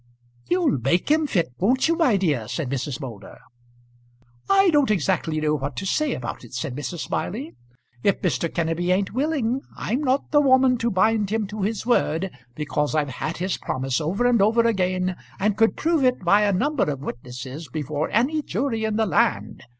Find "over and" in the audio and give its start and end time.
14.01-14.41